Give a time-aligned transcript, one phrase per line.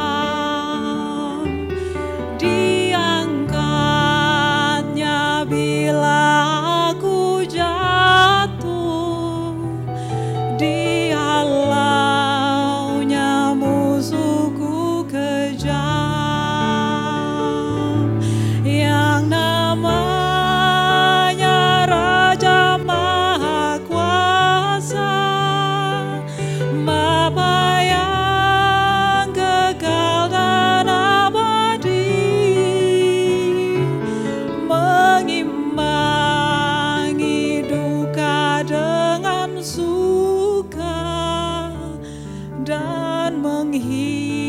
[42.62, 44.41] dengan suka dan menghibur